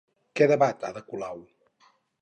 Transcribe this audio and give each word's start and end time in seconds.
Què 0.39 0.47
debat 0.51 0.87
Ada 0.91 1.05
Colau? 1.13 1.47